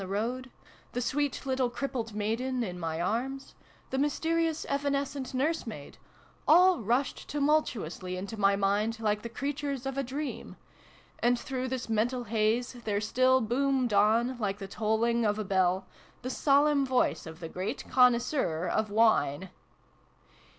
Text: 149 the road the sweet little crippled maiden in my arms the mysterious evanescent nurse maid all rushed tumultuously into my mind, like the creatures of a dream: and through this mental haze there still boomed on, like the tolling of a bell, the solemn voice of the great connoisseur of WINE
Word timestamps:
149 0.01 0.01
the 0.01 0.33
road 0.49 0.53
the 0.93 0.99
sweet 0.99 1.45
little 1.45 1.69
crippled 1.69 2.15
maiden 2.15 2.63
in 2.63 2.79
my 2.79 2.99
arms 2.99 3.53
the 3.91 3.99
mysterious 3.99 4.65
evanescent 4.67 5.31
nurse 5.35 5.67
maid 5.67 5.99
all 6.47 6.79
rushed 6.79 7.27
tumultuously 7.29 8.17
into 8.17 8.35
my 8.35 8.55
mind, 8.55 8.99
like 8.99 9.21
the 9.21 9.29
creatures 9.29 9.85
of 9.85 9.99
a 9.99 10.03
dream: 10.03 10.55
and 11.19 11.39
through 11.39 11.67
this 11.67 11.87
mental 11.87 12.23
haze 12.23 12.73
there 12.85 12.99
still 12.99 13.41
boomed 13.41 13.93
on, 13.93 14.39
like 14.39 14.57
the 14.57 14.67
tolling 14.67 15.23
of 15.23 15.37
a 15.37 15.43
bell, 15.45 15.85
the 16.23 16.31
solemn 16.31 16.83
voice 16.83 17.27
of 17.27 17.39
the 17.39 17.47
great 17.47 17.87
connoisseur 17.87 18.67
of 18.67 18.89
WINE 18.89 19.51